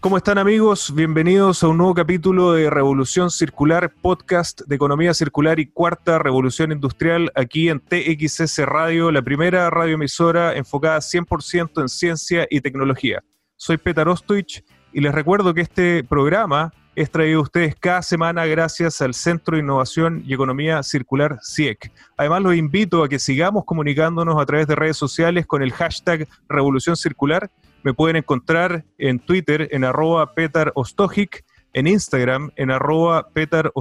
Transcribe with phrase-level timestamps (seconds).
[0.00, 0.94] ¿Cómo están amigos?
[0.94, 6.70] Bienvenidos a un nuevo capítulo de Revolución Circular, podcast de economía circular y cuarta revolución
[6.70, 13.24] industrial aquí en TXS Radio, la primera radioemisora enfocada 100% en ciencia y tecnología.
[13.56, 18.46] Soy Petar Ostoich y les recuerdo que este programa es traído a ustedes cada semana
[18.46, 21.92] gracias al Centro de Innovación y Economía Circular CIEC.
[22.16, 26.28] Además, los invito a que sigamos comunicándonos a través de redes sociales con el hashtag
[26.48, 27.50] Revolución Circular
[27.82, 30.72] me pueden encontrar en Twitter en arroba Petar
[31.74, 33.72] en Instagram en arroba Petar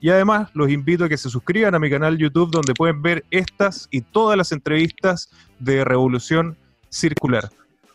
[0.00, 3.24] y además los invito a que se suscriban a mi canal YouTube donde pueden ver
[3.30, 6.56] estas y todas las entrevistas de Revolución
[6.88, 7.48] Circular.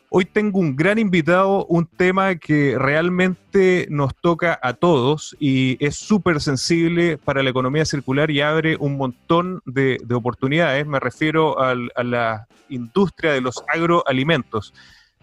[0.09, 5.97] Hoy tengo un gran invitado, un tema que realmente nos toca a todos y es
[5.97, 10.87] súper sensible para la economía circular y abre un montón de, oportunidades.
[10.87, 14.73] Me refiero a la industria de los agroalimentos.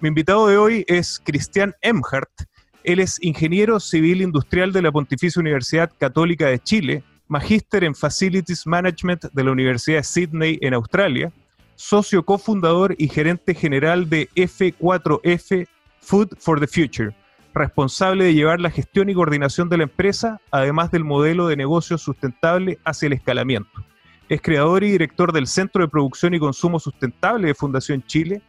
[0.05, 2.29] Mi invitado de hoy es Cristian Emhart.
[2.83, 8.67] Él es ingeniero civil industrial de la Pontificia Universidad Católica de Chile, magíster en Facilities
[8.67, 11.33] Management de la Universidad de Sydney en Australia,
[11.75, 15.67] socio cofundador y gerente general de F4F
[16.03, 17.17] Food for the Future,
[17.55, 21.97] responsable de llevar la gestión y coordinación de la empresa, además del modelo de negocio
[21.97, 23.71] sustentable hacia el escalamiento.
[24.29, 28.43] Es creador y director del Centro de Producción y Consumo Sustentable de Fundación Chile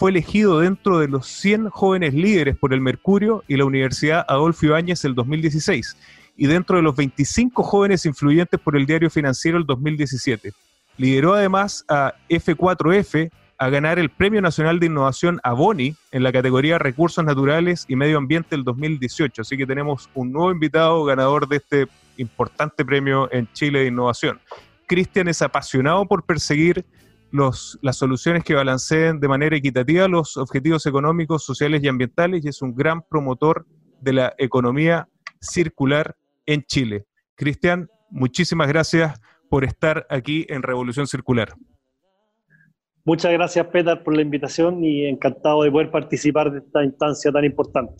[0.00, 4.64] fue elegido dentro de los 100 jóvenes líderes por el Mercurio y la Universidad Adolfo
[4.64, 5.94] Ibáñez el 2016,
[6.38, 10.52] y dentro de los 25 jóvenes influyentes por el Diario Financiero el 2017.
[10.96, 16.32] Lideró además a F4F a ganar el Premio Nacional de Innovación a Boni en la
[16.32, 19.42] categoría Recursos Naturales y Medio Ambiente el 2018.
[19.42, 24.40] Así que tenemos un nuevo invitado ganador de este importante premio en Chile de innovación.
[24.86, 26.86] Cristian es apasionado por perseguir
[27.32, 32.62] las soluciones que balanceen de manera equitativa los objetivos económicos, sociales y ambientales y es
[32.62, 33.66] un gran promotor
[34.00, 35.08] de la economía
[35.40, 37.06] circular en Chile.
[37.36, 41.54] Cristian, muchísimas gracias por estar aquí en Revolución Circular.
[43.04, 47.44] Muchas gracias, Peter, por la invitación y encantado de poder participar de esta instancia tan
[47.44, 47.94] importante.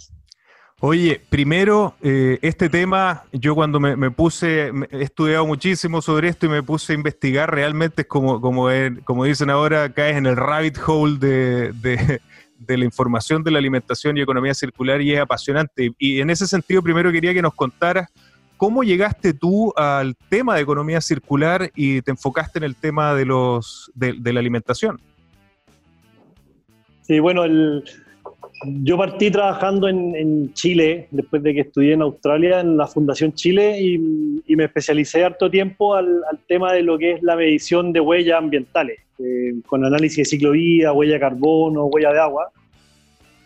[0.83, 6.49] Oye, primero, eh, este tema, yo cuando me, puse, he estudiado muchísimo sobre esto y
[6.49, 11.19] me puse a investigar, realmente es como, como, dicen ahora, caes en el rabbit hole
[11.19, 15.93] de, de, la información de la alimentación y economía circular y es apasionante.
[15.99, 18.09] Y en ese sentido, primero quería que nos contaras
[18.57, 23.27] cómo llegaste tú al tema de economía circular y te enfocaste en el tema de,
[23.27, 24.99] los, de, de la alimentación.
[27.03, 27.85] Sí, bueno, el
[28.65, 33.81] yo partí trabajando en, Chile, después de que estudié en Australia, en la Fundación Chile,
[33.81, 33.99] y,
[34.57, 38.99] me especialicé harto tiempo al, tema de lo que es la medición de huellas ambientales,
[39.19, 42.51] eh, con análisis de ciclo vida, huella de carbono, huella de agua.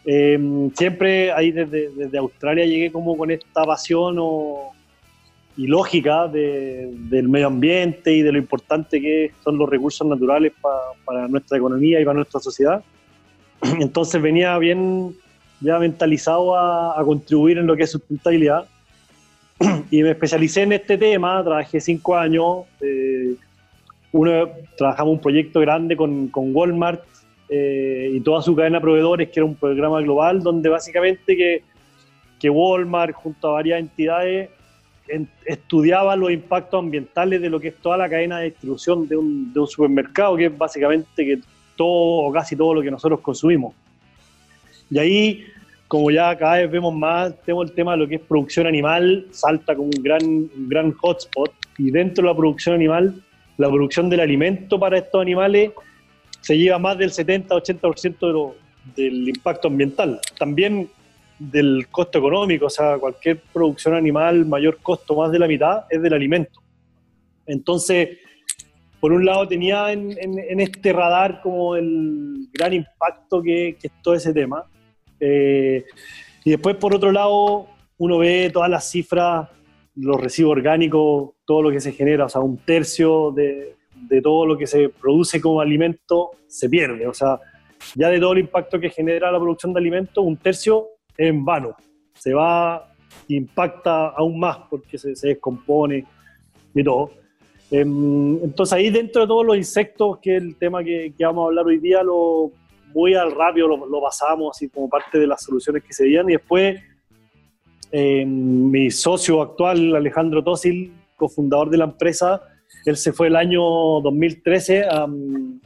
[0.07, 4.19] Eh, siempre ahí desde, Australia llegué como con esta pasión
[5.57, 10.53] y lógica del medio ambiente y de lo importante que son los recursos naturales
[11.05, 12.83] para nuestra economía y para nuestra sociedad.
[13.81, 15.15] Entonces venía bien
[15.61, 18.67] ya mentalizado a, contribuir en lo que es sustentabilidad.
[19.91, 22.65] y me especialicé en este tema, trabajé cinco años.
[22.81, 23.35] Eh,
[24.13, 27.03] uno, trabajamos un proyecto grande con, con Walmart
[27.49, 31.63] eh, y toda su cadena de proveedores, que era un programa global, donde básicamente que,
[32.39, 34.51] que Walmart, junto a varias entidades,
[35.45, 39.53] estudiaba los impactos ambientales de lo que es toda la cadena de distribución de un,
[39.53, 41.39] de un supermercado, que es básicamente que
[41.77, 43.75] todo o casi todo lo que nosotros consumimos.
[44.91, 45.45] Y ahí,
[45.89, 49.27] como ya cada vez vemos más, tenemos el tema de lo que es producción animal,
[49.31, 51.53] salta como un gran, un gran hotspot.
[51.79, 53.23] Y dentro de la producción animal,
[53.57, 55.73] la producción del alimento para estos animales
[56.41, 58.65] se lleva más del 70-80% de
[58.95, 60.21] del impacto ambiental.
[60.39, 60.91] También
[61.39, 66.01] del costo económico, o sea, cualquier producción animal, mayor costo, más de la mitad, es
[66.03, 66.61] del alimento.
[67.47, 68.19] Entonces,
[69.05, 70.17] por un lado tenía en,
[70.61, 74.65] este radar como el gran impacto que, es todo ese tema.
[75.21, 75.85] Eh,
[76.43, 77.67] y después, por otro lado,
[77.99, 79.51] uno ve todas las cifras,
[79.95, 84.47] los residuos orgánicos, todo lo que se genera, o sea, un tercio de, de todo
[84.47, 87.07] lo que se produce como alimento se pierde.
[87.07, 87.39] O sea,
[87.95, 91.45] ya de todo el impacto que genera la producción de alimentos, un tercio es en
[91.45, 91.77] vano.
[92.15, 92.91] Se va,
[93.29, 96.07] impacta aún más porque se, se descompone
[96.75, 97.24] y todo.
[97.77, 101.47] Em, entonces ahí dentro de todos los insectos, que es el tema que, vamos a
[101.49, 102.53] hablar hoy día, lo,
[102.95, 106.35] muy al rápido lo, pasamos así como parte de las soluciones que se dieron y
[106.35, 106.81] después
[107.91, 112.43] em, mi socio actual, Alejandro Tosil, cofundador de la empresa,
[112.85, 115.09] él se fue el año 2013 a,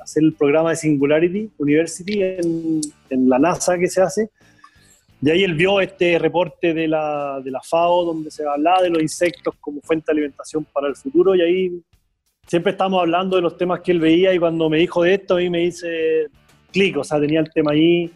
[0.00, 4.30] hacer el programa de Singularity University en, en, la NASA que se hace.
[5.20, 8.88] de ahí él vio este reporte de la, de la FAO donde se hablaba de
[8.88, 11.82] los insectos como fuente de alimentación para el futuro y ahí
[12.48, 15.34] siempre estamos hablando de los temas que él veía y cuando me dijo de esto
[15.34, 16.26] a mí me dice
[16.72, 18.10] clic, o sea, tenía el tema ahí,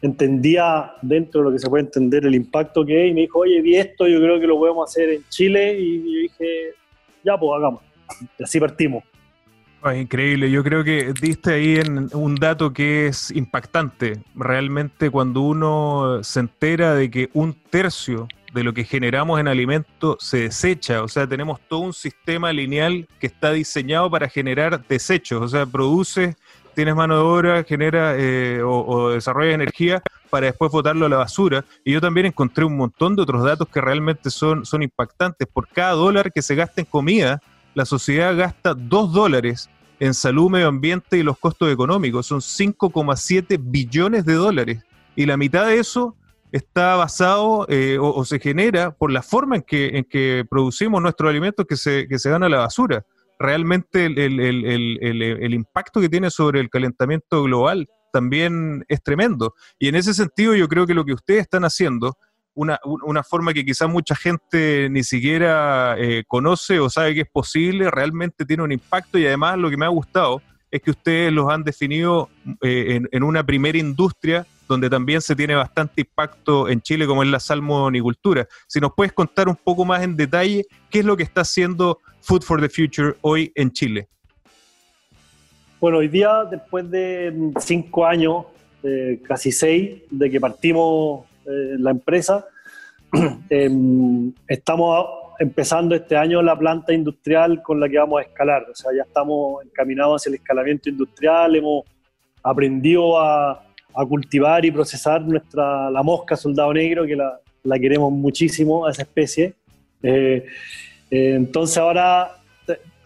[0.00, 3.40] entendía dentro de lo que se puede entender el impacto que es y me dijo,
[3.40, 6.74] oye, vi esto, yo creo que lo podemos hacer en Chile y yo dije,
[7.24, 7.82] ya pues hagamos.
[8.38, 9.04] Y así partimos.
[9.94, 14.22] increíble, yo creo que diste ahí en un dato que es impactante.
[14.34, 20.16] Realmente cuando uno se entera de que un tercio de lo que generamos en alimentos
[20.20, 25.42] se desecha, o sea, tenemos todo un sistema lineal que está diseñado para generar desechos,
[25.42, 26.36] o sea, produce,
[26.74, 31.64] tienes mano de obra, genera eh, o, desarrolla energía para después botarlo a la basura.
[31.84, 35.48] Y yo también encontré un montón de otros datos que realmente son, son impactantes.
[35.48, 37.42] Por cada dólar que se gasta en comida,
[37.74, 39.68] la sociedad gasta 2 dólares
[39.98, 42.26] en salud, medio ambiente y los costos económicos.
[42.26, 44.84] Son 5,7 billones de dólares.
[45.16, 46.14] Y la mitad de eso
[46.52, 51.30] está basado eh, o, se genera por la forma en que, en que producimos nuestros
[51.30, 53.04] alimentos que se, que se van a la basura.
[53.38, 59.54] Realmente el, el impacto que tiene sobre el calentamiento global también es tremendo.
[59.78, 62.16] Y en ese sentido yo creo que lo que ustedes están haciendo
[62.58, 67.90] una, forma que quizás mucha gente ni siquiera eh, conoce o sabe que es posible,
[67.90, 71.48] realmente tiene un impacto y además lo que me ha gustado es que ustedes los
[71.50, 72.28] han definido
[72.62, 77.28] eh, en, una primera industria donde también se tiene bastante impacto en Chile, como es
[77.28, 78.46] la salmonicultura.
[78.66, 81.98] Si nos puedes contar un poco más en detalle qué es lo que está haciendo
[82.20, 84.08] Food for the Future hoy en Chile.
[85.80, 88.46] Bueno, hoy día, después de cinco años,
[89.26, 92.46] casi seis, de que partimos eh, la empresa.
[93.50, 95.06] Em, estamos
[95.38, 99.02] empezando este año la planta industrial con la que vamos a escalar, o sea, ya
[99.04, 101.84] estamos encaminados hacia el escalamiento industrial, hemos
[102.42, 103.64] aprendido a,
[104.08, 109.54] cultivar y procesar nuestra, la mosca soldado negro, que la, queremos muchísimo a esa especie.
[110.02, 110.44] Eh,
[111.10, 112.36] eh, entonces ahora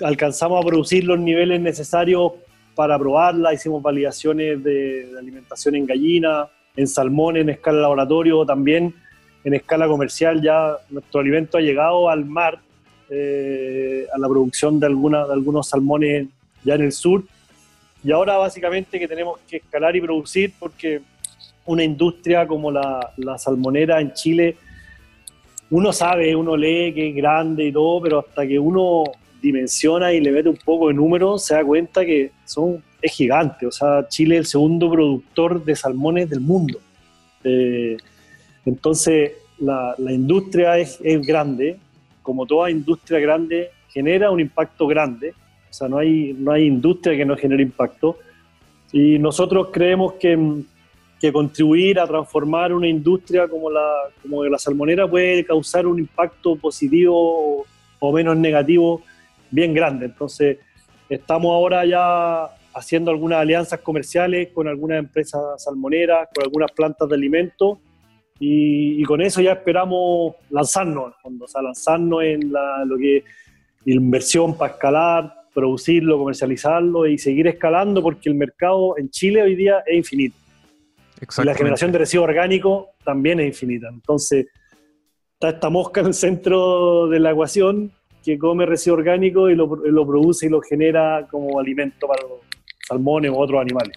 [0.01, 2.33] alcanzamos a producir los niveles necesarios
[2.75, 8.95] para probarla, hicimos validaciones de, de alimentación en gallina, en salmón en escala laboratorio, también
[9.45, 12.61] en escala comercial ya nuestro alimento ha llegado al mar,
[13.11, 16.29] eh, a la producción de, alguna, de algunos salmones
[16.65, 17.25] ya en el sur.
[18.05, 21.01] Y ahora básicamente que tenemos que escalar y producir porque
[21.67, 24.57] una industria como la, salmonera en Chile,
[25.71, 29.05] uno sabe, uno lee que es grande y todo, pero hasta que uno
[29.41, 33.67] dimensiona y le mete un poco de números, se da cuenta que son es gigante.
[33.67, 36.79] O sea, Chile es el segundo productor de salmones del mundo.
[37.43, 37.97] Eh,
[38.65, 41.77] entonces, la, industria es, grande.
[42.23, 45.35] Como toda industria grande, genera un impacto grande.
[45.73, 48.19] O sea, no hay, no hay industria que no genere impacto.
[48.93, 50.39] Y nosotros creemos que,
[51.19, 53.91] que contribuir a transformar una industria como la,
[54.21, 57.65] como la salmonera puede causar un impacto positivo
[58.01, 59.01] o menos negativo
[59.51, 60.05] bien grande.
[60.05, 60.59] Entonces,
[61.09, 67.15] estamos ahora ya haciendo algunas alianzas comerciales con algunas empresas salmoneras, con algunas plantas de
[67.15, 67.79] alimentos,
[68.39, 73.23] y, con eso ya esperamos lanzarnos, o sea, lanzarnos en la, lo que
[73.87, 79.83] inversión para escalar, producirlo, comercializarlo y seguir escalando, porque el mercado en Chile hoy día
[79.87, 80.37] es infinito.
[81.21, 83.89] Y la generación de residuos orgánicos también es infinita.
[83.89, 84.47] Entonces,
[85.35, 87.93] está esta mosca en el centro de la ecuación
[88.25, 92.41] que come residuo orgánico y lo, lo produce y lo genera como alimento para los,
[92.87, 93.97] salmones u otros animales.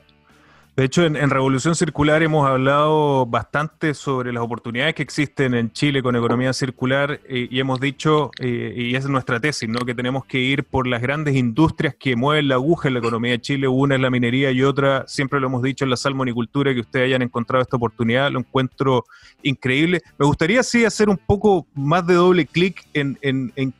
[0.75, 6.03] De hecho, en, Revolución Circular hemos hablado bastante sobre las oportunidades que existen en Chile
[6.03, 9.79] con economía circular eh, y hemos dicho, eh, y es nuestra tesis, ¿no?
[9.85, 13.31] que tenemos que ir por las grandes industrias que mueven la aguja en la economía
[13.31, 13.69] de Chile.
[13.69, 17.05] Una es la minería y otra, siempre lo hemos dicho, en la salmonicultura, que ustedes
[17.05, 19.05] hayan encontrado esta oportunidad, lo encuentro
[19.43, 20.01] increíble.
[20.17, 23.17] Me gustaría sí hacer un poco más de doble clic en,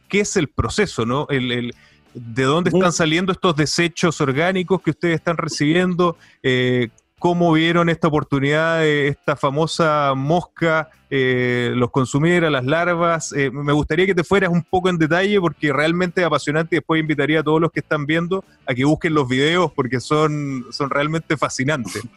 [0.08, 1.28] qué es el proceso, ¿no?
[1.30, 1.74] el
[2.16, 6.88] de dónde están saliendo estos desechos orgánicos que ustedes están recibiendo, eh,
[7.20, 13.34] cómo vieron esta oportunidad de esta famosa mosca, eh, los consumiera, las larvas.
[13.34, 16.80] Eh, me gustaría que te fueras un poco en detalle porque realmente es apasionante y
[16.80, 20.66] después invitaría a todos los que están viendo a que busquen los videos porque son,
[20.72, 22.02] son realmente fascinantes.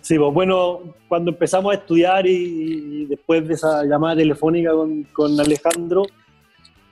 [0.00, 5.40] Sí, pues bueno, cuando empezamos a estudiar y, después de esa llamada telefónica con, con
[5.40, 6.02] Alejandro,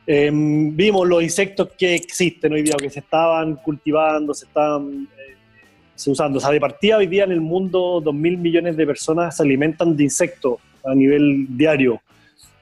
[0.06, 6.10] Em, vimos los insectos que existen hoy día, que se estaban cultivando, se estaban eh,
[6.10, 6.38] usando.
[6.38, 9.96] O sea, de partida hoy día en el mundo 2.000 millones de personas se alimentan
[9.96, 12.00] de insectos a nivel diario.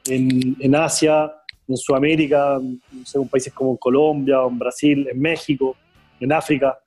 [0.06, 1.32] En, en Asia,
[1.68, 5.76] en Sudamérica, en países como Colombia, en Brasil, en México,
[6.18, 6.78] en África.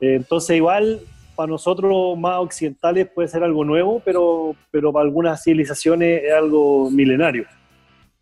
[0.00, 1.00] Eh, entonces igual
[1.34, 6.90] para nosotros más occidentales puede ser algo nuevo, pero, pero para algunas civilizaciones es algo
[6.90, 7.46] milenario.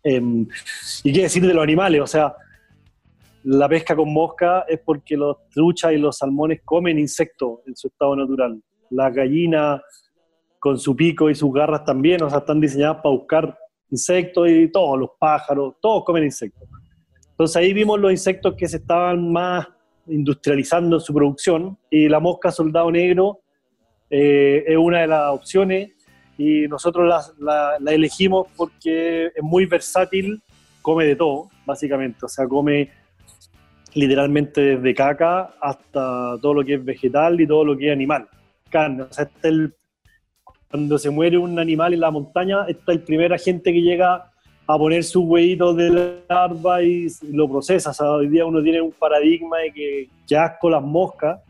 [0.03, 0.47] Em,
[1.03, 2.35] y qué decir de los animales, o sea,
[3.43, 7.87] la pesca con mosca es porque los truchas y los salmones comen insectos en su
[7.87, 8.61] estado natural.
[8.89, 9.81] La gallina
[10.59, 13.57] con su pico y sus garras también, o sea, están diseñadas para buscar
[13.89, 16.67] insectos y todos, los pájaros, todos comen insectos.
[17.31, 19.67] Entonces ahí vimos los insectos que se estaban más
[20.07, 23.39] industrializando en su producción y la mosca soldado negro
[24.09, 25.91] eh, es una de las opciones
[26.41, 30.41] y nosotros la, elegimos porque es muy versátil,
[30.81, 32.89] come de todo, básicamente, o sea, come
[33.93, 38.27] literalmente desde caca hasta todo lo que es vegetal y todo lo que es animal,
[38.69, 39.75] carne, o sea, el,
[40.69, 44.31] cuando se muere un animal en la montaña, está el primer agente que llega
[44.67, 47.89] a poner sus huevitos de larva y lo procesa.
[47.89, 51.41] O sea, hoy día uno tiene un paradigma de que, ya asco las moscas,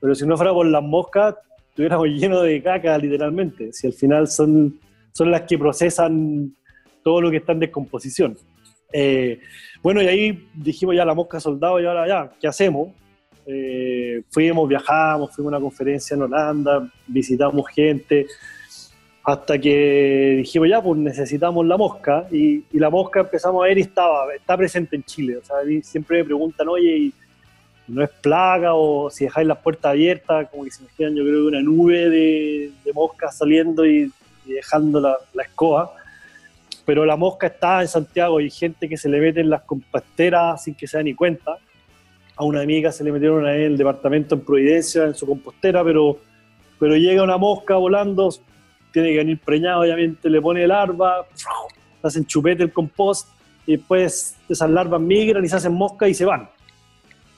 [0.00, 1.34] pero si no fuera por las moscas,
[1.78, 3.72] estuviéramos llenos de caca, literalmente.
[3.72, 4.80] Si al final son,
[5.12, 6.52] son las que procesan
[7.04, 8.36] todo lo que está en descomposición.
[8.92, 9.38] Eh,
[9.82, 12.88] bueno, y ahí dijimos ya la mosca soldado y ahora ya, ¿qué hacemos?
[13.46, 18.26] Eh, fuimos, viajamos, fuimos a una conferencia en Holanda, visitamos gente,
[19.24, 23.82] hasta que dijimos, ya, pues necesitamos la mosca, y, la mosca empezamos a ver y
[23.82, 25.36] estaba, está presente en Chile.
[25.36, 27.14] O sea, siempre me preguntan, oye, ¿y
[27.88, 31.42] no es plaga o si dejáis las puertas abiertas, como que se imaginan, yo creo
[31.42, 34.12] que una nube de, moscas saliendo y,
[34.44, 35.92] dejando la, escoba.
[36.84, 39.62] Pero la mosca está en Santiago y hay gente que se le mete en las
[39.62, 41.58] composteras sin que se da ni cuenta.
[42.36, 46.18] A una amiga se le metieron en el departamento en Providencia, en su compostera, pero,
[46.78, 48.30] pero llega una mosca volando,
[48.92, 51.26] tiene que venir preñado, obviamente le pone larva,
[52.02, 53.28] hacen chupete el compost
[53.66, 56.48] y después esas larvas migran y se hacen mosca y se van.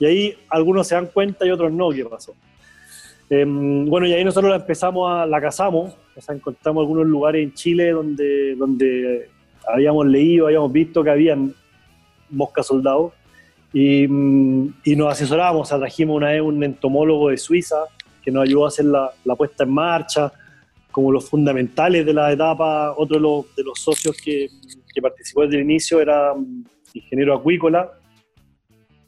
[0.01, 2.33] Y ahí algunos se dan cuenta y otros no qué pasó.
[3.29, 7.43] Em, bueno, y ahí nosotros la empezamos a, la cazamos, o sea, encontramos algunos lugares
[7.43, 9.29] en Chile donde, donde
[9.71, 11.53] habíamos leído, habíamos visto que habían
[12.31, 13.13] moscas soldados
[13.71, 17.77] y, mm, y nos asesoramos, o sea, trajimos una vez un entomólogo de Suiza
[18.23, 20.33] que nos ayudó a hacer la, la puesta en marcha,
[20.91, 22.93] como los fundamentales de la etapa.
[22.97, 24.49] Otro de los, de los socios que,
[24.93, 26.65] que, participó desde el inicio era mm,
[26.95, 27.91] ingeniero acuícola,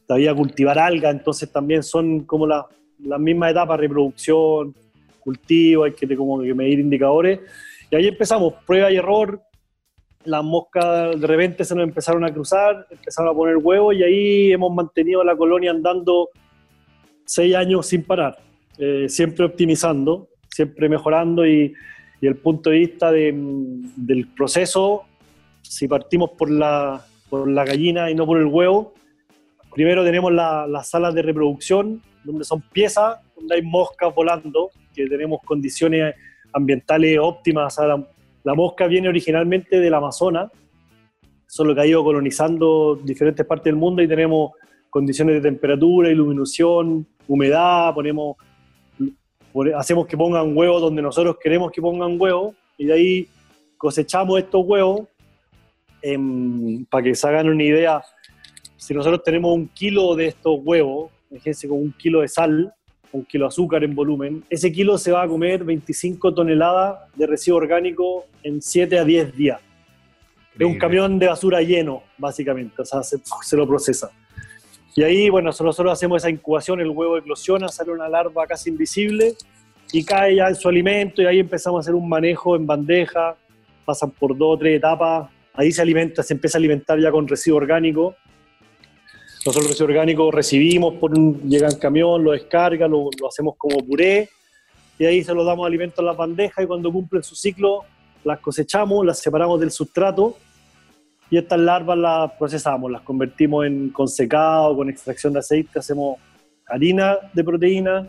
[0.06, 2.64] sabía cultivar alga, entonces también son como las
[2.98, 4.74] la mismas etapas, reproducción,
[5.20, 7.40] cultivo, hay que, como que medir indicadores.
[7.90, 9.40] Y ahí empezamos, prueba y error,
[10.24, 14.52] las moscas de repente se nos empezaron a cruzar, empezaron a poner huevos y ahí
[14.52, 16.30] hemos mantenido la colonia andando
[17.24, 18.38] seis años sin parar,
[18.78, 21.74] eh, siempre optimizando siempre mejorando y,
[22.20, 25.02] y el punto de vista del proceso,
[25.62, 28.94] si partimos por la, por la gallina y no por el huevo,
[29.74, 35.40] primero tenemos las salas de reproducción, donde son piezas, donde hay moscas volando, que tenemos
[35.44, 36.14] condiciones
[36.52, 37.76] ambientales óptimas.
[37.78, 38.06] la,
[38.44, 40.50] la, mosca viene originalmente del Amazonas,
[41.46, 44.52] solo que ha ido colonizando diferentes partes del mundo y tenemos
[44.90, 48.36] condiciones de temperatura, iluminación, humedad, ponemos
[49.76, 53.28] hacemos que pongan huevos donde nosotros queremos que pongan huevos y de ahí
[53.76, 55.02] cosechamos estos huevos
[56.02, 58.02] em, para que se hagan una idea.
[58.76, 62.72] Si nosotros tenemos un kilo de estos huevos, fíjense con un kilo de sal,
[63.12, 67.26] un kilo de azúcar en volumen, ese kilo se va a comer 25 toneladas de
[67.26, 69.60] residuo orgánico en 7 a 10 días.
[70.58, 74.10] Es un camión de basura lleno, básicamente, o sea, se, se lo procesa.
[74.96, 79.34] Y ahí, bueno, nosotros hacemos esa incubación, el huevo eclosiona, sale una larva casi invisible
[79.92, 83.36] y cae ya en su alimento y ahí empezamos a hacer un manejo en bandeja,
[83.84, 87.26] pasan por dos o tres etapas, ahí se alimenta, se empieza a alimentar ya con
[87.26, 88.14] residuo orgánico.
[89.44, 94.30] Nosotros el residuo orgánico recibimos, por llega en camión, lo descarga, lo, hacemos como puré
[94.98, 97.82] y ahí se lo damos alimento a las bandejas y cuando cumplen su ciclo
[98.24, 100.38] las cosechamos, las separamos del sustrato
[101.28, 106.18] y estas larvas las procesamos, las convertimos en con secado, con extracción de aceite, hacemos
[106.66, 108.08] harina de proteína,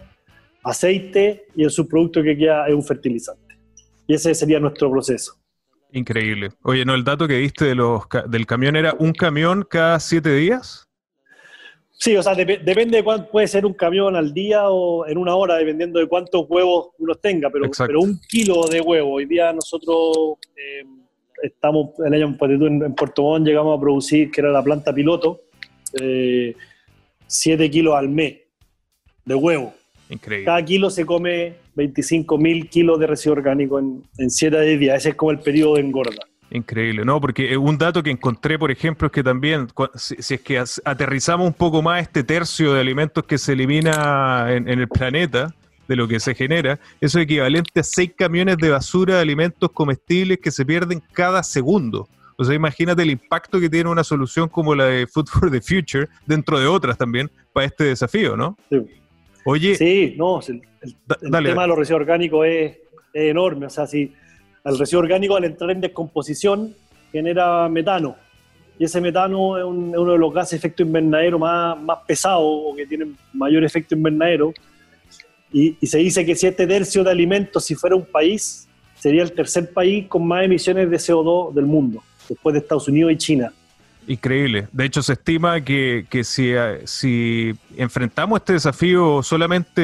[0.64, 3.58] aceite y el subproducto que queda es un fertilizante.
[4.08, 5.34] Y ese sería nuestro proceso.
[5.92, 6.52] Increíble.
[6.62, 10.85] Oye, ¿no el dato que diste del camión era un camión cada siete días?
[11.98, 15.36] Sí, o sea, depende de cuánto puede ser un camión al día o en una
[15.36, 19.14] hora, dependiendo de cuántos huevos uno tenga, pero, pero un kilo de huevo.
[19.14, 20.38] Hoy día nosotros...
[20.56, 20.86] Eh,
[21.42, 25.42] estamos el año en Puerto Montt llegamos a producir, que era la planta piloto,
[25.94, 26.56] 7
[27.64, 28.38] eh, kilos al mes
[29.26, 29.74] de huevo.
[30.10, 30.46] Increíble.
[30.46, 34.98] Cada kilo se come 25 mil kilos de residuo orgánico en, en 7 días.
[34.98, 36.28] Ese es como el periodo de engorda.
[36.52, 37.20] Increíble, ¿no?
[37.20, 41.54] Porque un dato que encontré, por ejemplo, es que también, si, es que aterrizamos un
[41.54, 45.54] poco más este tercio de alimentos que se elimina en, el planeta,
[45.88, 49.72] de lo que se genera, eso es equivalente a seis camiones de basura de alimentos
[49.72, 52.08] comestibles que se pierden cada segundo.
[52.38, 55.62] O sea, imagínate el impacto que tiene una solución como la de Food for the
[55.62, 58.58] Future, dentro de otras también, para este desafío, ¿no?
[58.70, 58.82] Sí.
[59.46, 59.76] Oye.
[59.76, 60.62] Sí, no, el,
[61.22, 62.78] tema de los residuos orgánicos es,
[63.14, 63.68] enorme.
[63.68, 64.14] O sea, si
[64.66, 66.76] el residuo orgánico al entrar en descomposición
[67.12, 68.16] genera metano.
[68.78, 72.76] Y ese metano es, uno de los gases de efecto invernadero más, más pesados o
[72.76, 74.54] que tienen mayor efecto invernadero.
[75.54, 78.68] Y, y se dice que siete tercios de alimentos, si fuera un país,
[79.00, 83.14] sería el tercer país con más emisiones de CO2 del mundo después de Estados Unidos
[83.14, 83.54] y China.
[84.08, 84.68] Increíble.
[84.72, 89.82] De hecho, se estima que, si, eh, si, enfrentamos este desafío solamente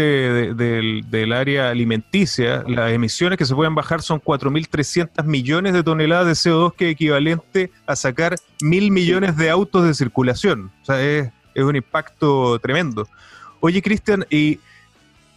[0.53, 6.51] del, área alimenticia, las emisiones que se pueden bajar son 4.300 millones de toneladas de
[6.51, 10.71] CO2, que es equivalente a sacar mil millones de autos de circulación.
[10.83, 13.07] O sea, es, es un impacto tremendo.
[13.59, 14.59] Oye, Cristian, y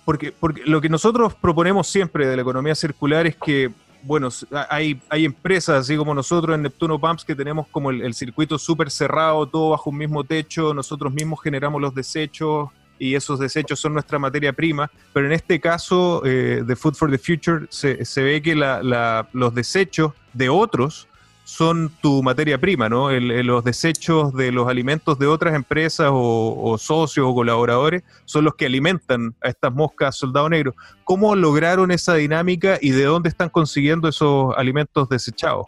[0.04, 3.70] porque, porque lo que nosotros proponemos siempre de la economía circular es que
[4.04, 4.28] bueno,
[4.68, 8.90] hay, hay empresas así como nosotros en Neptuno Pumps que tenemos como el, circuito súper
[8.90, 12.68] cerrado, todo bajo un mismo techo, nosotros mismos generamos los desechos
[12.98, 17.10] y esos desechos son nuestra materia prima, pero en este caso eh, de Food for
[17.10, 21.08] the Future se, se ve que la, los desechos de otros
[21.44, 23.10] son tu materia prima, ¿no?
[23.10, 28.66] los desechos de los alimentos de otras empresas o, socios o colaboradores son los que
[28.66, 30.74] alimentan a estas moscas soldado negro.
[31.04, 35.66] ¿Cómo lograron esa dinámica y de dónde están consiguiendo esos alimentos desechados?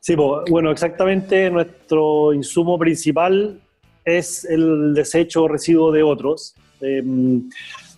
[0.00, 3.60] Sí, bueno, exactamente nuestro insumo principal
[4.04, 6.56] es el desecho o residuo de otros.
[6.80, 7.48] Em,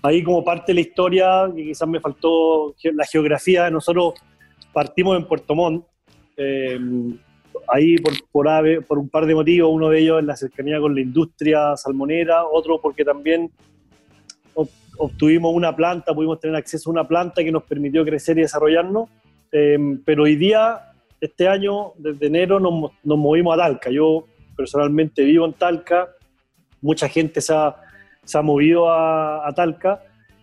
[0.02, 4.14] ahí como parte de la historia, quizás me faltó la geografía, nosotros
[4.72, 5.86] partimos en Puerto Montt,
[6.36, 6.78] eh,
[7.68, 10.94] ahí por, por, por un par de motivos, uno de ellos es la cercanía con
[10.94, 13.50] la industria salmonera, otro porque también
[14.98, 19.08] obtuvimos una planta, pudimos tener acceso a una planta que nos permitió crecer y desarrollarnos,
[19.50, 23.90] eh, pero hoy día, este año, desde enero, nos, movimos a Talca.
[23.90, 26.08] Yo personalmente vivo en Talca,
[26.80, 30.02] mucha gente se ha, movido a, Talca.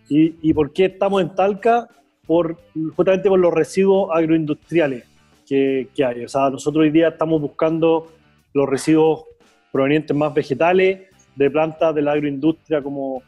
[0.09, 1.87] ¿Y, ¿Y, por qué estamos en Talca?
[2.27, 5.08] Justamente por los residuos agroindustriales
[5.49, 6.23] que, hay.
[6.23, 8.11] O sea, nosotros hoy día estamos buscando
[8.53, 9.25] los residuos
[9.71, 13.23] provenientes más vegetales de plantas de la agroindustria como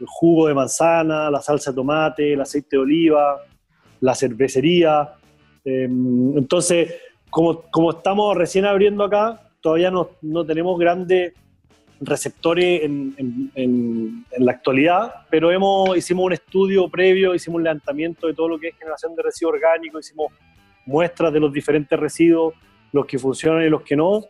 [0.00, 3.42] el jugo de manzana, la salsa de tomate, el aceite de oliva,
[4.00, 5.14] la cervecería.
[5.64, 6.94] Em, entonces,
[7.30, 11.34] como, como, estamos recién abriendo acá, todavía no, no tenemos grandes
[12.00, 18.34] receptores en, en, la actualidad, pero hemos, hicimos un estudio previo, hicimos un levantamiento de
[18.34, 20.30] todo lo que es generación de residuos orgánicos, hicimos
[20.86, 22.54] muestras de los diferentes residuos,
[22.92, 24.24] los que funcionan y los que no.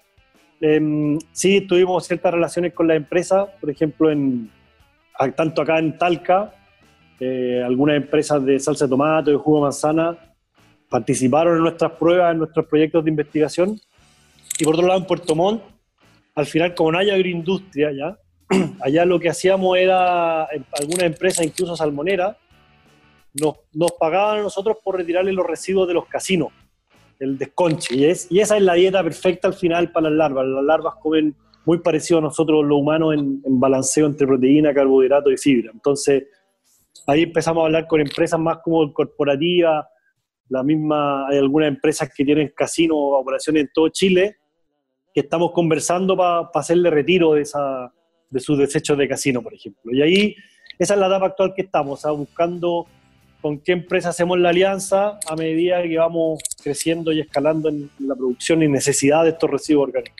[0.60, 4.50] Eh, sí, tuvimos ciertas relaciones con la empresa, por ejemplo, en,
[5.36, 6.54] tanto acá en Talca,
[7.20, 10.16] eh, algunas empresas de salsa de tomate, de jugo de manzana,
[10.88, 13.80] participaron en nuestras pruebas, en nuestros proyectos de investigación.
[14.58, 15.62] Y por otro lado, en Puerto Montt,
[16.34, 18.18] al final, como no hay agroindustria ya,
[18.80, 22.36] allá lo que hacíamos era, algunas empresas, incluso salmonera,
[23.40, 26.48] nos, pagaban a nosotros por retirarle los residuos de los casinos,
[27.18, 27.94] el desconche.
[27.94, 30.46] Y, es, y esa es la dieta perfecta al final para las larvas.
[30.46, 35.36] Las larvas comen muy parecido a nosotros los humanos en, balanceo entre proteína, carbohidrato y
[35.36, 35.70] fibra.
[35.72, 36.24] Entonces,
[37.06, 39.84] ahí empezamos a hablar con empresas más como corporativas,
[40.48, 44.36] la misma, hay algunas empresas que tienen casinos o operaciones en todo Chile,
[45.12, 47.92] que estamos conversando para hacerle retiro de, esa,
[48.30, 49.92] de sus desechos de casino, por ejemplo.
[49.92, 50.36] Y ahí,
[50.78, 52.86] esa es la etapa actual que estamos, buscando
[53.46, 58.16] con qué empresa hacemos la alianza a medida que vamos creciendo y escalando en la
[58.16, 60.16] producción y necesidad de estos residuos orgánicos.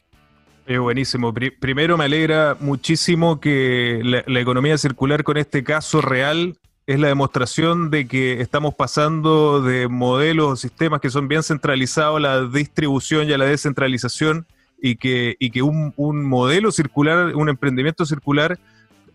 [0.65, 1.35] Es buenísimo.
[1.35, 7.91] primero me alegra muchísimo que la, economía circular con este caso real es la demostración
[7.91, 13.29] de que estamos pasando de modelos o sistemas que son bien centralizados a la distribución
[13.29, 14.47] y a la descentralización
[14.81, 18.57] y que, un modelo circular, un emprendimiento circular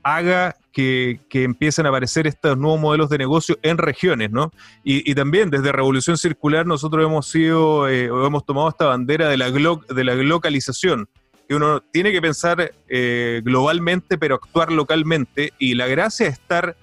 [0.03, 4.51] haga que, empiecen a aparecer estos nuevos modelos de negocio en regiones, ¿no?
[4.83, 9.51] Y, también desde Revolución Circular nosotros hemos sido, eh, hemos tomado esta bandera de la,
[9.51, 11.07] de la localización,
[11.47, 16.75] que uno tiene que pensar eh, globalmente, pero actuar localmente, y la gracia es estar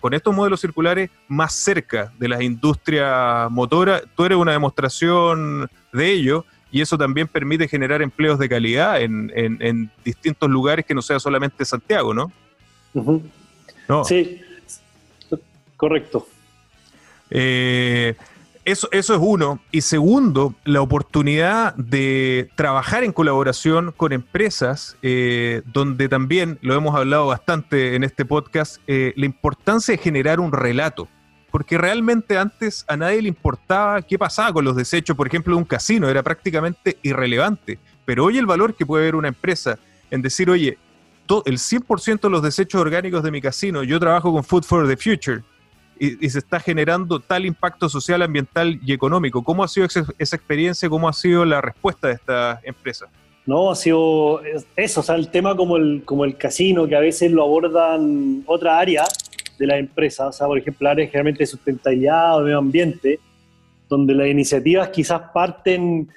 [0.00, 4.02] con estos modelos circulares más cerca de las industrias motoras.
[4.16, 9.32] Tú eres una demostración de ello, y eso también permite generar empleos de calidad en,
[9.34, 12.30] en distintos lugares que no sea solamente Santiago, ¿no?
[14.04, 14.40] Sí,
[15.76, 16.26] correcto.
[17.30, 18.14] Eh,
[18.64, 19.58] Eso, eso es uno.
[19.72, 26.94] Y segundo, la oportunidad de trabajar en colaboración con empresas, eh, donde también, lo hemos
[26.94, 31.08] hablado bastante en este podcast, eh, la importancia de generar un relato.
[31.50, 35.58] Porque realmente antes a nadie le importaba qué pasaba con los desechos, por ejemplo, de
[35.58, 37.78] un casino, era prácticamente irrelevante.
[38.04, 39.78] Pero hoy el valor que puede ver una empresa
[40.10, 40.78] en decir, oye,
[41.46, 44.96] el 100% de los desechos orgánicos de mi casino, yo trabajo con Food for the
[44.96, 45.42] Future,
[46.00, 49.44] y, se está generando tal impacto social, ambiental y económico.
[49.44, 50.88] ¿Cómo ha sido esa, experiencia?
[50.88, 53.06] ¿Cómo ha sido la respuesta de esta empresa?
[53.44, 54.40] No, ha sido
[54.76, 58.42] eso, o sea, el tema como el, como el casino, que a veces lo abordan
[58.46, 59.04] otra área
[59.58, 63.20] de la empresa, o sea, por ejemplo, áreas generalmente de sustentabilidad o medio ambiente,
[63.88, 66.08] donde las iniciativas quizás parten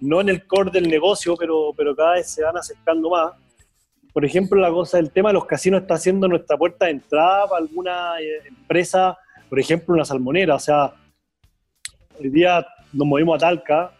[0.00, 3.32] no en el core del negocio, pero, pero cada vez se van acercando más.
[4.12, 7.46] Por ejemplo, la cosa del tema de los casinos está haciendo nuestra puerta de entrada
[7.46, 9.16] para alguna eh, empresa
[9.50, 10.54] por ejemplo, una salmonera.
[10.54, 10.94] O sea,
[12.18, 13.92] hoy día nos movimos a Talca,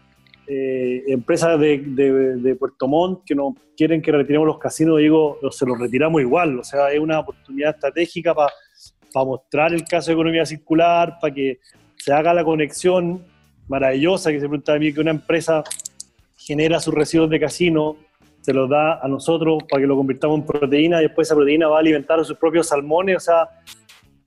[0.46, 5.79] eh, empresas de, Puerto Montt que nos quieren que retiremos los casinos, digo, se los
[5.79, 6.59] retiramos igual.
[6.61, 8.53] O sea, es una oportunidad estratégica para
[9.27, 11.59] mostrar el caso de economía circular, para que
[11.96, 13.25] se haga la conexión
[13.66, 15.64] maravillosa que se pregunta a mí que una empresa
[16.37, 17.96] genera sus residuos de casino,
[18.40, 21.68] se los da a nosotros para que lo convirtamos en proteína y después esa proteína
[21.68, 23.16] va a alimentar a sus propios salmones.
[23.16, 23.48] O sea,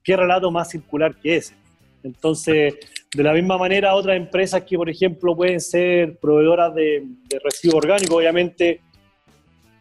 [0.03, 1.55] qué relato más circular que ese.
[2.03, 2.75] Entonces,
[3.15, 7.05] de la misma manera, otras empresas que, por ejemplo, pueden ser proveedoras de,
[7.43, 8.81] residuos orgánicos, obviamente,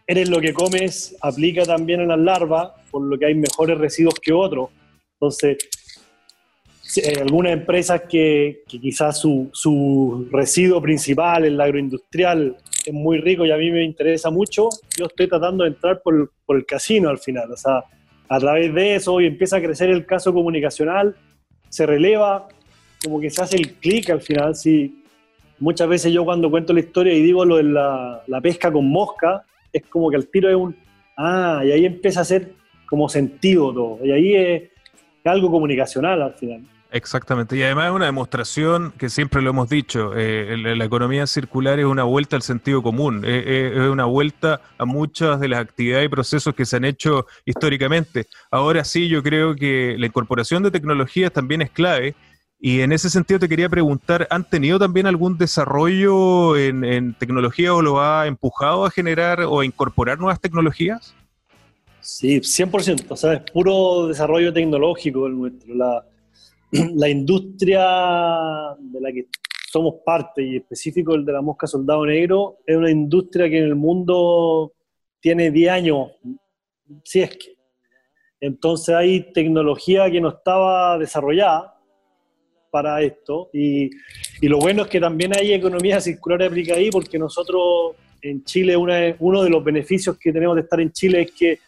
[0.07, 4.15] eres lo que comes, aplica también en las larvas, por lo que hay mejores residuos
[4.21, 4.69] que otros.
[5.15, 5.57] Entonces,
[7.19, 13.57] algunas empresas que, quizás su, su, residuo principal, el agroindustrial, es muy rico y a
[13.57, 17.51] mí me interesa mucho, yo estoy tratando de entrar por, por el casino al final.
[17.51, 17.83] O sea,
[18.29, 21.15] a través de eso y empieza a crecer el caso comunicacional,
[21.69, 22.47] se releva,
[23.03, 24.55] como que se hace el clic al final.
[24.55, 25.03] Sí.
[25.59, 29.43] Muchas veces yo cuando cuento la historia y digo lo de la, pesca con mosca,
[29.71, 30.75] es como que el tiro es un,
[31.17, 32.53] ah, y ahí empieza a ser
[32.85, 34.63] como sentido todo, y ahí es
[35.23, 36.61] algo comunicacional al final.
[36.93, 41.79] Exactamente, y además es una demostración que siempre lo hemos dicho, eh, la, economía circular
[41.79, 45.59] es una vuelta al sentido común, eh, eh, es una vuelta a muchas de las
[45.59, 48.27] actividades y procesos que se han hecho históricamente.
[48.51, 52.13] Ahora sí, yo creo que la incorporación de tecnologías también es clave,
[52.59, 57.81] y en ese sentido te quería preguntar, ¿han tenido también algún desarrollo en, tecnología o
[57.81, 61.15] lo ha empujado a generar o a incorporar nuevas tecnologías?
[62.01, 65.73] Sí, 100%, o sea, es puro desarrollo tecnológico el nuestro.
[65.73, 66.05] La,
[66.95, 67.81] la industria
[68.79, 69.27] de la que
[69.71, 73.65] somos parte, y específico el de la mosca soldado negro, es una industria que en
[73.65, 74.73] el mundo
[75.19, 76.11] tiene 10 años,
[77.03, 77.55] si es que.
[78.39, 81.79] Entonces hay tecnología que no estaba desarrollada
[82.69, 83.89] para esto, y,
[84.41, 88.75] y lo bueno es que también hay economía circular aplicada ahí, porque nosotros en Chile,
[88.77, 91.59] uno de los beneficios que tenemos de estar en Chile es que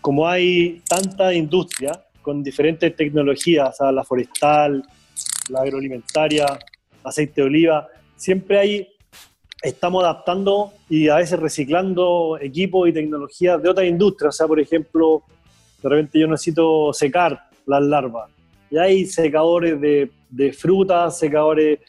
[0.00, 4.82] como hay tanta industria, con diferentes tecnologías, la forestal,
[5.48, 6.46] la agroalimentaria,
[7.02, 8.88] aceite de oliva, siempre hay,
[9.62, 14.60] estamos adaptando y a veces reciclando equipos y tecnologías de otras industrias, o sea, por
[14.60, 15.22] ejemplo,
[15.82, 18.30] de repente yo necesito secar las larvas,
[18.70, 21.80] y hay secadores de, de frutas, secadores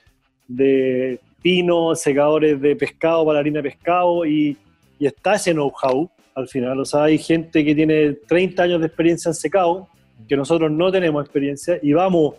[0.47, 4.57] de pino, secadores de pescado para la harina de pescado, y,
[4.99, 8.87] y está ese know-how al final, o sea, hay gente que tiene 30 años de
[8.87, 9.89] experiencia en secado,
[10.31, 12.35] que nosotros no tenemos experiencia y vamos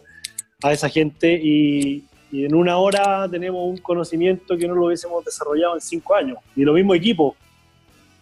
[0.62, 2.02] a esa gente y,
[2.32, 6.38] en una hora tenemos un conocimiento que no lo hubiésemos desarrollado en cinco años.
[6.56, 7.36] Y lo mismo equipo.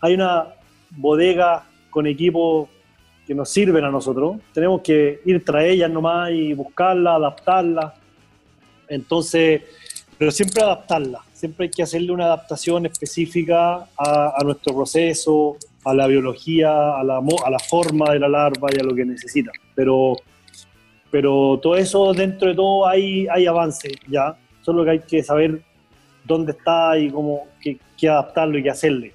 [0.00, 0.48] Hay una
[0.90, 2.68] bodega con equipos
[3.24, 4.38] que nos sirven a nosotros.
[4.52, 7.94] Tenemos que ir tras ellas nomás y buscarla, adaptarla.
[8.88, 9.62] Entonces,
[10.18, 11.20] pero siempre adaptarla.
[11.32, 17.18] Siempre hay que hacerle una adaptación específica a nuestro proceso, a la biología, a la,
[17.18, 19.50] a la forma de la larva y a lo que necesita.
[19.74, 20.16] Pero,
[21.10, 24.36] pero todo eso, dentro de todo, hay, hay avance ya.
[24.62, 25.62] Solo que hay que saber
[26.24, 29.14] dónde está y cómo qué, adaptarlo y qué hacerle.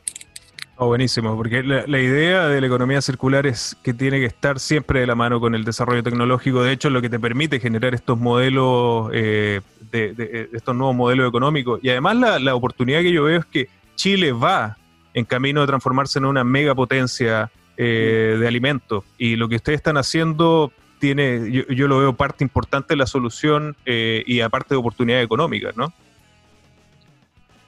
[0.77, 4.99] Oh, buenísimo, porque la, idea de la economía circular es que tiene que estar siempre
[4.99, 6.63] de la mano con el desarrollo tecnológico.
[6.63, 11.79] De hecho, lo que te permite generar estos modelos, eh, de, estos nuevos modelos económicos.
[11.81, 14.75] Y además la, la oportunidad que yo veo es que Chile va
[15.15, 19.05] en camino de transformarse en una megapotencia eh, de alimentos.
[19.17, 23.75] Y lo que ustedes están haciendo tiene, yo, lo veo parte importante de la solución
[23.85, 25.93] eh, y aparte de oportunidades económicas, ¿no?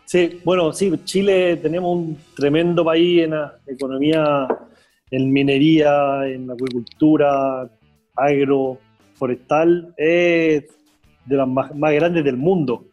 [0.06, 4.48] Sí, bueno, sí, Chile tenemos un tremendo país en la economía,
[5.10, 7.70] en minería, en acuicultura,
[8.16, 8.78] agro,
[9.16, 9.94] forestal.
[9.98, 10.66] Es
[11.26, 12.87] de las más grandes del mundo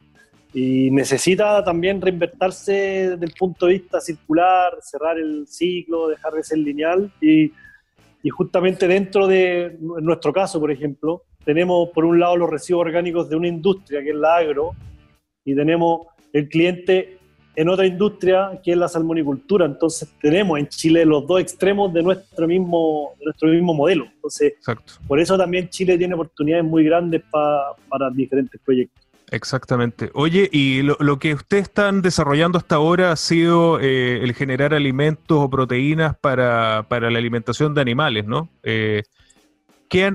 [0.54, 2.72] y necesita también reinvertirse
[3.10, 7.52] desde el punto de vista circular, cerrar el ciclo, dejar de ser lineal y,
[8.22, 13.28] y, justamente dentro de nuestro caso, por ejemplo, tenemos por un lado los residuos orgánicos
[13.28, 14.74] de una industria que es la agro
[15.44, 17.18] y tenemos el cliente
[17.56, 19.66] en otra industria que es la salmonicultura.
[19.66, 24.06] Entonces tenemos en Chile los dos extremos de nuestro mismo, de nuestro mismo modelo.
[24.06, 24.54] Entonces,
[25.06, 29.03] por eso también Chile tiene oportunidades muy grandes para diferentes proyectos.
[29.30, 30.10] Exactamente.
[30.14, 35.38] Oye, y lo, que ustedes están desarrollando hasta ahora ha sido eh, el generar alimentos
[35.38, 38.48] o proteínas para, la alimentación de animales, ¿no?
[38.62, 39.02] Eh,
[39.88, 40.12] ¿qué,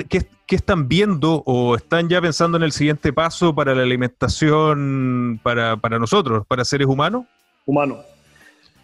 [0.48, 6.46] están viendo o están ya pensando en el siguiente paso para la alimentación para, nosotros,
[6.48, 7.26] para seres humanos?
[7.66, 8.06] Humanos.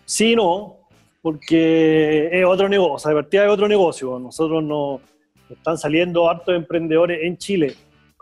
[0.05, 0.77] Sí, no,
[1.21, 4.19] porque es otro negocio, partida es otro negocio.
[4.19, 4.99] Nosotros no
[5.49, 7.75] están saliendo hartos emprendedores en Chile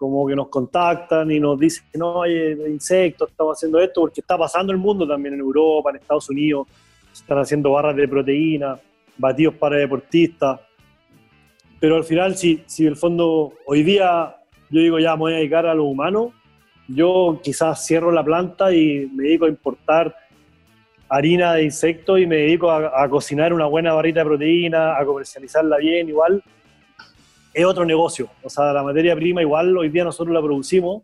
[0.03, 4.37] como que nos contactan y nos dicen, no, hay insectos, estamos haciendo esto, porque está
[4.37, 6.67] pasando en el mundo también, en Europa, en Estados Unidos,
[7.13, 8.77] están haciendo barras de proteína,
[9.17, 10.59] batidos para deportistas,
[11.79, 14.35] pero al final, si, si el fondo, hoy día
[14.69, 16.33] yo digo, ya me voy a dedicar a lo humano,
[16.89, 20.17] yo quizás cierro la planta y me dedico a importar
[21.07, 25.05] harina de insectos y me dedico a, a cocinar una buena barrita de proteína, a
[25.05, 26.43] comercializarla bien igual,
[27.53, 28.29] es otro negocio.
[28.41, 31.03] O sea, la materia prima igual hoy día nosotros la producimos,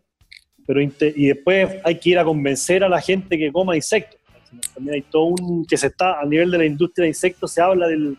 [0.66, 4.18] pero y después hay que ir a convencer a la gente que coma insectos.
[4.74, 7.60] También hay todo un que se está a nivel de la industria de insectos se
[7.60, 8.16] habla del,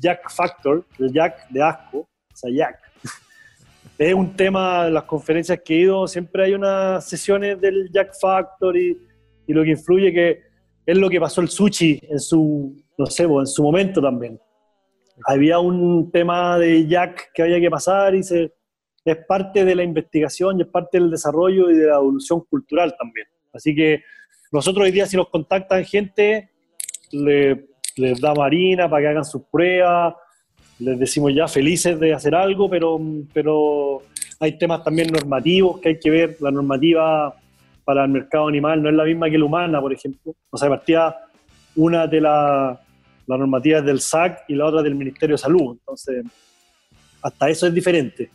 [0.00, 2.80] Jack Factor, el Jack de asco, o sea, Jack.
[3.98, 8.12] Es un tema en las conferencias que he ido, siempre hay unas sesiones del Jack
[8.20, 8.96] Factor y,
[9.46, 10.42] y lo que influye que
[10.86, 14.38] es lo que pasó el sushi en su, no sé, en su momento también
[15.26, 18.52] había un tema de Jack que había que pasar y se,
[19.04, 22.94] es parte de la investigación y es parte del desarrollo y de la evolución cultural
[22.98, 23.26] también.
[23.52, 24.02] Así que
[24.52, 26.50] nosotros hoy día si nos contactan gente,
[27.12, 30.14] le, les da marina para que hagan sus pruebas,
[30.78, 33.00] les decimos ya felices de hacer algo, pero,
[33.32, 34.02] pero
[34.40, 36.36] hay temas también normativos que hay que ver.
[36.40, 37.34] La normativa
[37.84, 40.34] para el mercado animal no es la misma que la humana, por ejemplo.
[40.50, 41.16] O sea, partía
[41.74, 42.78] una de las
[43.28, 45.76] la normativa es del SAC y la otra del Ministerio de Salud.
[45.78, 46.24] Entonces,
[47.22, 48.30] hasta eso es diferente.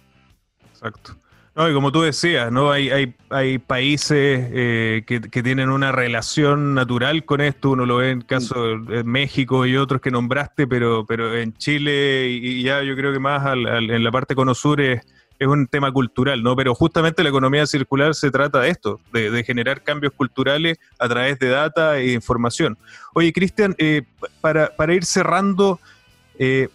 [0.69, 1.15] Exacto.
[1.55, 2.71] No, y como tú decías, ¿no?
[2.71, 7.71] Hay, hay, hay países eh, que, tienen una relación natural con esto.
[7.71, 12.27] Uno lo ve en caso de México y otros que nombraste, pero, pero en Chile
[12.27, 15.01] y, ya yo creo que más en la parte cono-sur es
[15.43, 16.55] es un tema cultural, ¿no?
[16.55, 21.39] Pero justamente la economía circular se trata de esto, de, generar cambios culturales a través
[21.39, 22.77] de data e información.
[23.13, 24.03] Oye, Cristian, eh,
[24.41, 25.79] para, ir cerrando,
[26.39, 26.69] eh,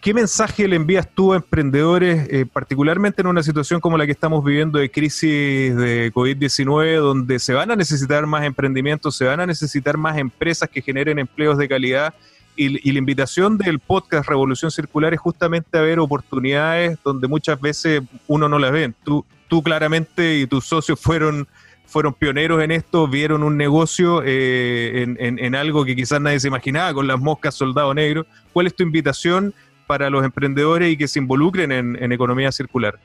[0.00, 4.12] ¿qué mensaje le envías tú a emprendedores, eh, particularmente en una situación como la que
[4.12, 9.40] estamos viviendo de crisis de COVID-19, donde se van a necesitar más emprendimientos, se van
[9.40, 12.14] a necesitar más empresas que generen empleos de calidad?
[12.56, 18.02] Y, la invitación del podcast Revolución Circular es justamente a ver oportunidades donde muchas veces
[18.26, 18.92] uno no las ve.
[19.04, 21.46] Tú, tú claramente y tus socios fueron,
[21.84, 26.94] fueron pioneros en esto, vieron un negocio eh, en, algo que quizás nadie se imaginaba,
[26.94, 28.26] con las moscas soldado negro.
[28.54, 29.52] ¿Cuál es tu invitación
[29.86, 32.98] para los emprendedores y que se involucren en, economía circular?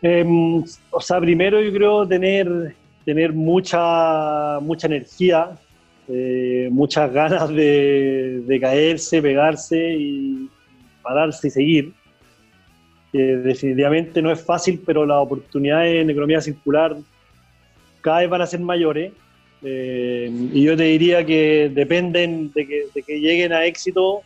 [0.00, 5.50] Em, o sea, primero yo creo tener, tener mucha, mucha energía,
[6.08, 10.50] eh, muchas ganas de, caerse, pegarse y
[11.02, 11.92] pararse y seguir.
[13.12, 16.96] definitivamente no es fácil, pero las oportunidades en economía circular
[18.00, 19.12] cada vez van a ser mayores.
[19.62, 24.20] Eh, y yo te diría que dependen de que, lleguen a éxito,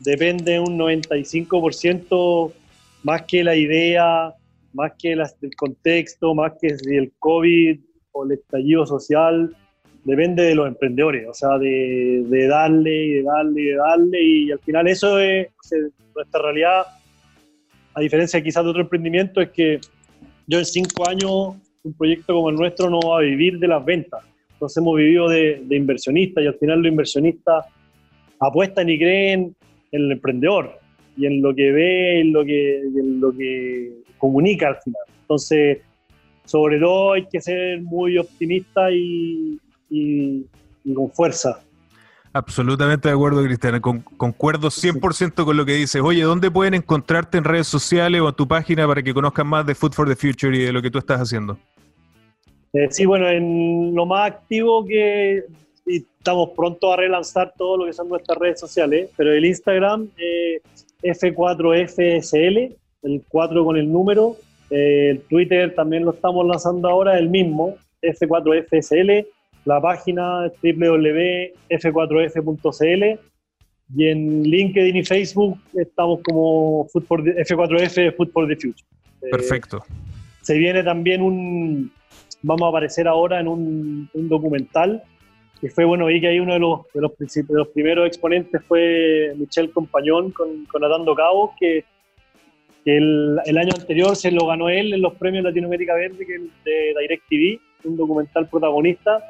[0.00, 2.52] depende un 95%
[3.04, 4.34] más que la idea,
[4.72, 5.22] más que el
[5.56, 7.78] contexto, más que el COVID
[8.10, 9.54] o el estallido social
[10.04, 14.50] depende de los emprendedores, o sea, de, darle y de darle y de darle, y
[14.50, 15.48] al final eso es
[16.14, 16.82] nuestra realidad,
[17.94, 19.80] a diferencia quizás de otro emprendimiento, es que
[20.46, 23.84] yo en cinco años un proyecto como el nuestro no va a vivir de las
[23.84, 27.66] ventas, entonces hemos vivido de, inversionistas y al final los inversionistas
[28.40, 29.54] apuestan y creen
[29.92, 30.78] en el emprendedor
[31.16, 35.02] y en lo que ve, en lo que, en lo que comunica al final.
[35.20, 35.78] Entonces,
[36.44, 39.58] sobre todo hay que ser muy optimista y,
[39.90, 40.46] y,
[40.94, 41.60] con fuerza.
[42.32, 43.80] Absolutamente de acuerdo, Cristiana.
[43.80, 46.00] concuerdo 100% con lo que dices.
[46.02, 49.66] Oye, ¿dónde pueden encontrarte en redes sociales o en tu página para que conozcan más
[49.66, 51.58] de Food for the Future y de lo que tú estás haciendo?
[52.74, 55.44] Eh, sí, bueno, en lo más activo que
[55.86, 60.60] estamos pronto a relanzar todo lo que son nuestras redes sociales, pero el Instagram eh,
[61.02, 64.36] F4FSL, el 4 con el número,
[64.70, 69.26] Eh, el Twitter también lo estamos lanzando ahora, el mismo, F4FSL,
[69.68, 73.04] la página www.f4f.cl
[73.96, 78.88] y en LinkedIn y Facebook estamos como F4F Food for the Future.
[79.22, 79.84] Eh, Perfecto.
[80.40, 81.92] se viene también un,
[82.42, 85.02] vamos a aparecer ahora en un, documental
[85.60, 88.62] que fue, bueno, vi que ahí uno de los, de los, de los primeros exponentes
[88.66, 91.84] fue Michel Compañón con, con Atando Cabos, que,
[92.86, 96.94] el, el, año anterior se lo ganó él en los premios Latinoamérica Verde que de
[96.98, 99.22] DirecTV, un documental protagonista,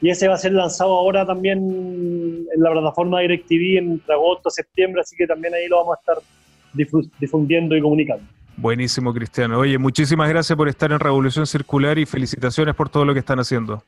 [0.00, 5.02] y ese va a ser lanzado ahora también en la plataforma DirecTV entre agosto, septiembre,
[5.02, 8.24] así que también ahí lo vamos a estar difundiendo y comunicando.
[8.56, 9.58] Buenísimo, Cristiano.
[9.58, 13.38] Oye, muchísimas gracias por estar en Revolución Circular y felicitaciones por todo lo que están
[13.38, 13.82] haciendo.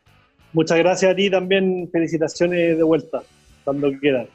[0.53, 3.23] Muchas gracias a ti también, felicitaciones de vuelta,
[3.65, 4.27] cuando quieran.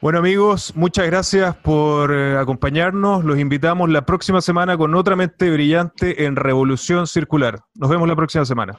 [0.00, 3.24] Bueno amigos, muchas gracias por eh, acompañarnos.
[3.24, 7.60] Los invitamos la próxima semana con otra mente brillante en Revolución Circular.
[7.74, 8.78] Nos vemos la próxima semana.